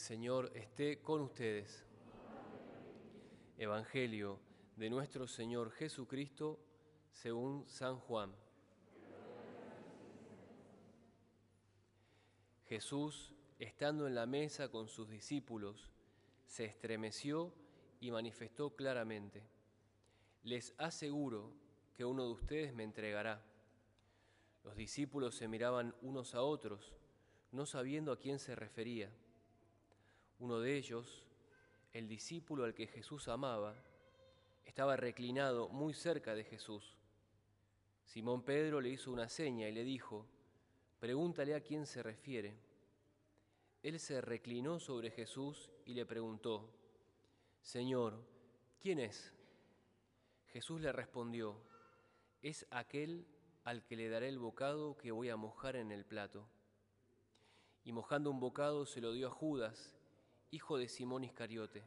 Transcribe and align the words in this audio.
Señor 0.00 0.50
esté 0.54 1.02
con 1.02 1.20
ustedes. 1.20 1.84
Evangelio 3.58 4.40
de 4.74 4.88
nuestro 4.88 5.28
Señor 5.28 5.70
Jesucristo 5.72 6.58
según 7.10 7.68
San 7.68 7.98
Juan. 7.98 8.34
Jesús, 12.66 13.34
estando 13.58 14.06
en 14.06 14.14
la 14.14 14.24
mesa 14.24 14.70
con 14.70 14.88
sus 14.88 15.10
discípulos, 15.10 15.90
se 16.46 16.64
estremeció 16.64 17.52
y 18.00 18.10
manifestó 18.10 18.74
claramente, 18.74 19.42
les 20.44 20.74
aseguro 20.78 21.52
que 21.94 22.06
uno 22.06 22.24
de 22.24 22.32
ustedes 22.32 22.72
me 22.72 22.84
entregará. 22.84 23.44
Los 24.64 24.74
discípulos 24.76 25.34
se 25.34 25.46
miraban 25.46 25.94
unos 26.00 26.34
a 26.34 26.40
otros, 26.40 26.94
no 27.52 27.66
sabiendo 27.66 28.12
a 28.12 28.18
quién 28.18 28.38
se 28.38 28.56
refería. 28.56 29.12
Uno 30.40 30.58
de 30.58 30.76
ellos, 30.76 31.22
el 31.92 32.08
discípulo 32.08 32.64
al 32.64 32.72
que 32.72 32.86
Jesús 32.86 33.28
amaba, 33.28 33.76
estaba 34.64 34.96
reclinado 34.96 35.68
muy 35.68 35.92
cerca 35.92 36.34
de 36.34 36.44
Jesús. 36.44 36.96
Simón 38.06 38.42
Pedro 38.42 38.80
le 38.80 38.88
hizo 38.88 39.12
una 39.12 39.28
seña 39.28 39.68
y 39.68 39.72
le 39.72 39.84
dijo, 39.84 40.26
pregúntale 40.98 41.54
a 41.54 41.60
quién 41.60 41.84
se 41.84 42.02
refiere. 42.02 42.56
Él 43.82 44.00
se 44.00 44.22
reclinó 44.22 44.80
sobre 44.80 45.10
Jesús 45.10 45.70
y 45.84 45.92
le 45.92 46.06
preguntó, 46.06 46.72
Señor, 47.60 48.26
¿quién 48.80 48.98
es? 48.98 49.34
Jesús 50.46 50.80
le 50.80 50.90
respondió, 50.90 51.60
es 52.40 52.66
aquel 52.70 53.26
al 53.64 53.84
que 53.84 53.94
le 53.94 54.08
daré 54.08 54.28
el 54.28 54.38
bocado 54.38 54.96
que 54.96 55.12
voy 55.12 55.28
a 55.28 55.36
mojar 55.36 55.76
en 55.76 55.92
el 55.92 56.06
plato. 56.06 56.48
Y 57.84 57.92
mojando 57.92 58.30
un 58.30 58.40
bocado 58.40 58.86
se 58.86 59.02
lo 59.02 59.12
dio 59.12 59.28
a 59.28 59.30
Judas, 59.30 59.99
hijo 60.50 60.78
de 60.78 60.88
Simón 60.88 61.24
Iscariote. 61.24 61.84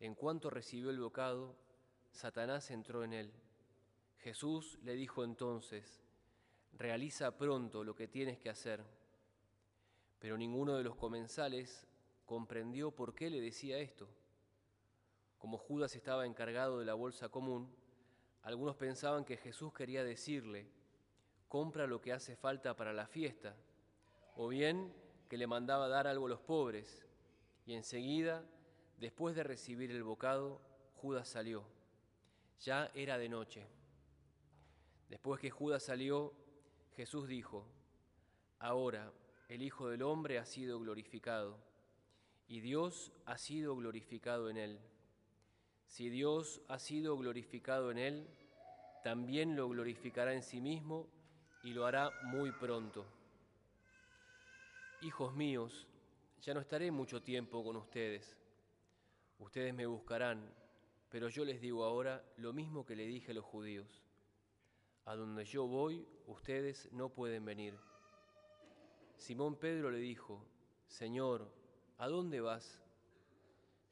En 0.00 0.14
cuanto 0.14 0.50
recibió 0.50 0.90
el 0.90 0.98
bocado, 0.98 1.54
Satanás 2.10 2.70
entró 2.70 3.04
en 3.04 3.12
él. 3.12 3.32
Jesús 4.18 4.78
le 4.82 4.94
dijo 4.94 5.22
entonces, 5.22 6.02
realiza 6.72 7.36
pronto 7.36 7.84
lo 7.84 7.94
que 7.94 8.08
tienes 8.08 8.38
que 8.38 8.50
hacer. 8.50 8.82
Pero 10.18 10.36
ninguno 10.36 10.76
de 10.76 10.82
los 10.82 10.96
comensales 10.96 11.86
comprendió 12.26 12.90
por 12.90 13.14
qué 13.14 13.30
le 13.30 13.40
decía 13.40 13.78
esto. 13.78 14.08
Como 15.38 15.58
Judas 15.58 15.94
estaba 15.94 16.26
encargado 16.26 16.78
de 16.78 16.84
la 16.84 16.94
bolsa 16.94 17.28
común, 17.28 17.72
algunos 18.42 18.74
pensaban 18.76 19.24
que 19.24 19.36
Jesús 19.36 19.72
quería 19.72 20.02
decirle, 20.02 20.68
compra 21.48 21.86
lo 21.86 22.00
que 22.00 22.12
hace 22.12 22.34
falta 22.34 22.74
para 22.74 22.92
la 22.92 23.06
fiesta, 23.06 23.56
o 24.34 24.48
bien 24.48 24.92
que 25.28 25.36
le 25.36 25.46
mandaba 25.46 25.88
dar 25.88 26.08
algo 26.08 26.26
a 26.26 26.30
los 26.30 26.40
pobres. 26.40 27.06
Y 27.64 27.74
enseguida, 27.74 28.44
después 28.98 29.34
de 29.34 29.44
recibir 29.44 29.90
el 29.90 30.02
bocado, 30.02 30.60
Judas 30.96 31.28
salió. 31.28 31.64
Ya 32.60 32.90
era 32.94 33.18
de 33.18 33.28
noche. 33.28 33.66
Después 35.08 35.40
que 35.40 35.50
Judas 35.50 35.82
salió, 35.82 36.32
Jesús 36.96 37.28
dijo, 37.28 37.66
Ahora 38.58 39.12
el 39.48 39.62
Hijo 39.62 39.88
del 39.88 40.02
Hombre 40.02 40.38
ha 40.38 40.46
sido 40.46 40.80
glorificado, 40.80 41.58
y 42.48 42.60
Dios 42.60 43.12
ha 43.26 43.36
sido 43.36 43.76
glorificado 43.76 44.48
en 44.48 44.56
él. 44.56 44.80
Si 45.86 46.08
Dios 46.08 46.62
ha 46.68 46.78
sido 46.78 47.16
glorificado 47.18 47.90
en 47.90 47.98
él, 47.98 48.28
también 49.04 49.56
lo 49.56 49.68
glorificará 49.68 50.32
en 50.32 50.42
sí 50.42 50.60
mismo 50.60 51.08
y 51.62 51.74
lo 51.74 51.84
hará 51.84 52.10
muy 52.22 52.52
pronto. 52.52 53.04
Hijos 55.02 55.34
míos, 55.34 55.86
ya 56.42 56.54
no 56.54 56.60
estaré 56.60 56.90
mucho 56.90 57.22
tiempo 57.22 57.62
con 57.62 57.76
ustedes. 57.76 58.36
Ustedes 59.38 59.72
me 59.72 59.86
buscarán, 59.86 60.52
pero 61.08 61.28
yo 61.28 61.44
les 61.44 61.60
digo 61.60 61.84
ahora 61.84 62.24
lo 62.36 62.52
mismo 62.52 62.84
que 62.84 62.96
le 62.96 63.06
dije 63.06 63.30
a 63.30 63.34
los 63.34 63.44
judíos. 63.44 64.02
A 65.04 65.14
donde 65.14 65.44
yo 65.44 65.66
voy, 65.66 66.04
ustedes 66.26 66.90
no 66.92 67.10
pueden 67.10 67.44
venir. 67.44 67.78
Simón 69.16 69.56
Pedro 69.56 69.90
le 69.92 69.98
dijo, 69.98 70.44
Señor, 70.88 71.48
¿a 71.98 72.08
dónde 72.08 72.40
vas? 72.40 72.80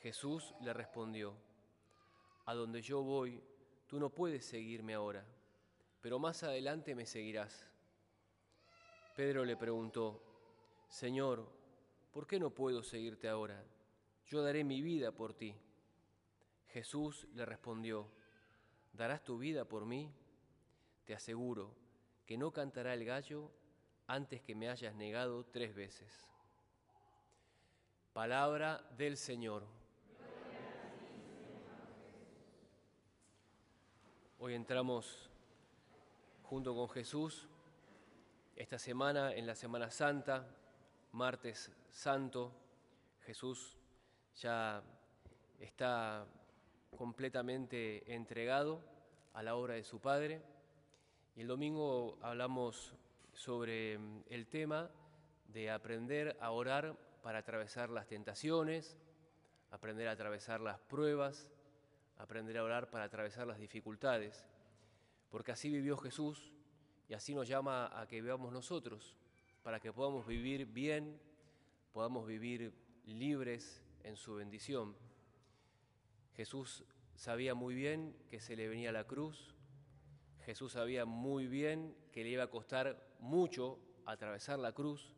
Jesús 0.00 0.54
le 0.60 0.72
respondió, 0.72 1.34
A 2.44 2.54
donde 2.54 2.80
yo 2.80 3.02
voy, 3.02 3.42
tú 3.88 3.98
no 3.98 4.10
puedes 4.10 4.44
seguirme 4.44 4.94
ahora, 4.94 5.26
pero 6.00 6.20
más 6.20 6.44
adelante 6.44 6.94
me 6.94 7.06
seguirás. 7.06 7.66
Pedro 9.16 9.44
le 9.44 9.56
preguntó, 9.56 10.22
Señor, 10.88 11.55
¿por 12.16 12.26
qué 12.26 12.40
no 12.40 12.48
puedo 12.48 12.82
seguirte 12.82 13.28
ahora? 13.28 13.62
Yo 14.24 14.42
daré 14.42 14.64
mi 14.64 14.80
vida 14.80 15.12
por 15.12 15.34
ti. 15.34 15.54
Jesús 16.68 17.28
le 17.34 17.44
respondió, 17.44 18.08
¿darás 18.94 19.22
tu 19.22 19.36
vida 19.36 19.66
por 19.66 19.84
mí? 19.84 20.10
Te 21.04 21.14
aseguro 21.14 21.74
que 22.24 22.38
no 22.38 22.52
cantará 22.52 22.94
el 22.94 23.04
gallo 23.04 23.50
antes 24.06 24.40
que 24.40 24.54
me 24.54 24.70
hayas 24.70 24.94
negado 24.94 25.44
tres 25.44 25.74
veces. 25.74 26.32
Palabra 28.14 28.82
del 28.96 29.18
Señor. 29.18 29.66
Hoy 34.38 34.54
entramos 34.54 35.28
junto 36.44 36.74
con 36.74 36.88
Jesús 36.88 37.46
esta 38.56 38.78
semana 38.78 39.34
en 39.34 39.46
la 39.46 39.54
Semana 39.54 39.90
Santa, 39.90 40.48
martes 41.16 41.72
santo, 41.88 42.52
Jesús 43.24 43.78
ya 44.36 44.82
está 45.58 46.26
completamente 46.94 48.14
entregado 48.14 48.82
a 49.32 49.42
la 49.42 49.56
obra 49.56 49.74
de 49.74 49.82
su 49.82 49.98
Padre. 49.98 50.42
Y 51.34 51.40
el 51.40 51.48
domingo 51.48 52.18
hablamos 52.20 52.92
sobre 53.32 53.98
mm, 53.98 54.24
el 54.28 54.46
tema 54.46 54.90
de 55.48 55.70
aprender 55.70 56.36
a 56.38 56.50
orar 56.50 56.94
para 57.22 57.38
atravesar 57.38 57.88
las 57.88 58.06
tentaciones, 58.06 58.98
aprender 59.70 60.08
a 60.08 60.12
atravesar 60.12 60.60
las 60.60 60.78
pruebas, 60.80 61.48
aprender 62.18 62.58
a 62.58 62.64
orar 62.64 62.90
para 62.90 63.04
atravesar 63.04 63.46
las 63.46 63.58
dificultades, 63.58 64.44
porque 65.30 65.52
así 65.52 65.70
vivió 65.70 65.96
Jesús 65.96 66.52
y 67.08 67.14
así 67.14 67.34
nos 67.34 67.48
llama 67.48 67.98
a 67.98 68.06
que 68.06 68.20
veamos 68.20 68.52
nosotros, 68.52 69.16
para 69.66 69.80
que 69.80 69.92
podamos 69.92 70.24
vivir 70.24 70.64
bien, 70.64 71.20
podamos 71.90 72.24
vivir 72.24 72.72
libres 73.04 73.82
en 74.04 74.16
su 74.16 74.36
bendición. 74.36 74.94
Jesús 76.36 76.84
sabía 77.16 77.52
muy 77.52 77.74
bien 77.74 78.16
que 78.28 78.38
se 78.38 78.54
le 78.54 78.68
venía 78.68 78.92
la 78.92 79.08
cruz, 79.08 79.56
Jesús 80.44 80.74
sabía 80.74 81.04
muy 81.04 81.48
bien 81.48 81.96
que 82.12 82.22
le 82.22 82.30
iba 82.30 82.44
a 82.44 82.48
costar 82.48 83.16
mucho 83.18 83.80
atravesar 84.04 84.60
la 84.60 84.70
cruz, 84.70 85.12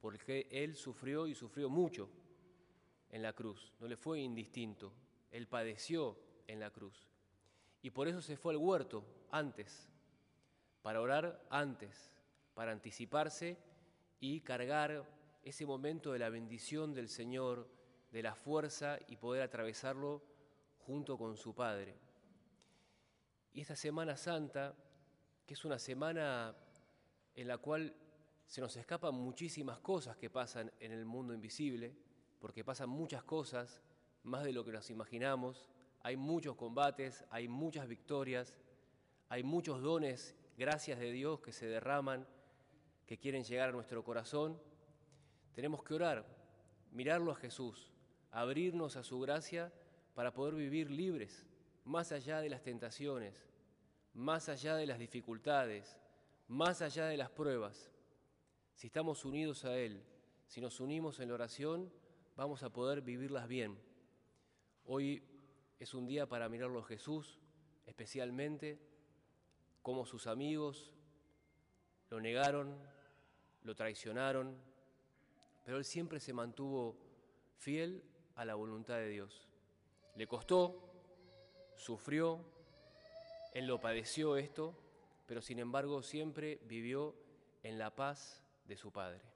porque 0.00 0.48
Él 0.50 0.74
sufrió 0.74 1.28
y 1.28 1.36
sufrió 1.36 1.70
mucho 1.70 2.10
en 3.10 3.22
la 3.22 3.32
cruz, 3.32 3.74
no 3.78 3.86
le 3.86 3.96
fue 3.96 4.18
indistinto, 4.18 4.92
Él 5.30 5.46
padeció 5.46 6.18
en 6.48 6.58
la 6.58 6.72
cruz. 6.72 7.08
Y 7.80 7.90
por 7.90 8.08
eso 8.08 8.20
se 8.20 8.36
fue 8.36 8.54
al 8.54 8.58
huerto 8.58 9.04
antes, 9.30 9.88
para 10.82 11.00
orar 11.00 11.46
antes, 11.48 12.12
para 12.54 12.72
anticiparse 12.72 13.72
y 14.20 14.40
cargar 14.40 15.04
ese 15.42 15.66
momento 15.66 16.12
de 16.12 16.18
la 16.18 16.30
bendición 16.30 16.94
del 16.94 17.08
Señor, 17.08 17.68
de 18.10 18.22
la 18.22 18.34
fuerza 18.34 18.98
y 19.08 19.16
poder 19.16 19.42
atravesarlo 19.42 20.22
junto 20.78 21.18
con 21.18 21.36
su 21.36 21.54
Padre. 21.54 21.96
Y 23.52 23.60
esta 23.60 23.76
Semana 23.76 24.16
Santa, 24.16 24.74
que 25.46 25.54
es 25.54 25.64
una 25.64 25.78
semana 25.78 26.56
en 27.34 27.48
la 27.48 27.58
cual 27.58 27.94
se 28.46 28.60
nos 28.60 28.76
escapan 28.76 29.14
muchísimas 29.14 29.78
cosas 29.80 30.16
que 30.16 30.30
pasan 30.30 30.72
en 30.80 30.92
el 30.92 31.04
mundo 31.04 31.34
invisible, 31.34 31.94
porque 32.40 32.64
pasan 32.64 32.88
muchas 32.88 33.22
cosas, 33.24 33.82
más 34.22 34.44
de 34.44 34.52
lo 34.52 34.64
que 34.64 34.72
nos 34.72 34.90
imaginamos, 34.90 35.68
hay 36.02 36.16
muchos 36.16 36.56
combates, 36.56 37.24
hay 37.30 37.48
muchas 37.48 37.88
victorias, 37.88 38.58
hay 39.28 39.42
muchos 39.42 39.80
dones, 39.82 40.34
gracias 40.56 40.98
de 40.98 41.10
Dios, 41.12 41.40
que 41.40 41.52
se 41.52 41.66
derraman 41.66 42.26
que 43.06 43.18
quieren 43.18 43.44
llegar 43.44 43.68
a 43.68 43.72
nuestro 43.72 44.02
corazón, 44.02 44.60
tenemos 45.54 45.82
que 45.82 45.94
orar, 45.94 46.26
mirarlo 46.90 47.32
a 47.32 47.36
Jesús, 47.36 47.92
abrirnos 48.30 48.96
a 48.96 49.04
su 49.04 49.20
gracia 49.20 49.72
para 50.14 50.32
poder 50.32 50.54
vivir 50.54 50.90
libres, 50.90 51.46
más 51.84 52.12
allá 52.12 52.40
de 52.40 52.48
las 52.48 52.62
tentaciones, 52.62 53.48
más 54.14 54.48
allá 54.48 54.76
de 54.76 54.86
las 54.86 54.98
dificultades, 54.98 55.98
más 56.48 56.82
allá 56.82 57.06
de 57.06 57.16
las 57.16 57.30
pruebas. 57.30 57.90
Si 58.74 58.86
estamos 58.86 59.24
unidos 59.24 59.64
a 59.64 59.76
Él, 59.76 60.02
si 60.46 60.60
nos 60.60 60.80
unimos 60.80 61.20
en 61.20 61.28
la 61.28 61.34
oración, 61.34 61.92
vamos 62.36 62.62
a 62.62 62.70
poder 62.70 63.02
vivirlas 63.02 63.48
bien. 63.48 63.78
Hoy 64.84 65.22
es 65.78 65.94
un 65.94 66.06
día 66.06 66.26
para 66.26 66.48
mirarlo 66.48 66.80
a 66.80 66.84
Jesús, 66.84 67.38
especialmente 67.86 68.80
como 69.82 70.06
sus 70.06 70.26
amigos 70.26 70.94
lo 72.10 72.20
negaron, 72.20 72.78
lo 73.64 73.74
traicionaron, 73.74 74.56
pero 75.64 75.78
él 75.78 75.84
siempre 75.84 76.20
se 76.20 76.32
mantuvo 76.32 76.96
fiel 77.58 78.02
a 78.36 78.44
la 78.44 78.54
voluntad 78.54 78.96
de 78.96 79.08
Dios. 79.08 79.48
Le 80.16 80.26
costó, 80.26 80.92
sufrió, 81.76 82.44
él 83.52 83.66
lo 83.66 83.80
padeció 83.80 84.36
esto, 84.36 84.74
pero 85.26 85.40
sin 85.40 85.58
embargo 85.58 86.02
siempre 86.02 86.60
vivió 86.64 87.16
en 87.62 87.78
la 87.78 87.94
paz 87.94 88.42
de 88.66 88.76
su 88.76 88.92
Padre. 88.92 89.33